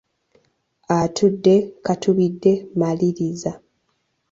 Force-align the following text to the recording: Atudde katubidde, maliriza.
Atudde 0.99 1.55
katubidde, 1.85 2.51
maliriza. 2.79 3.51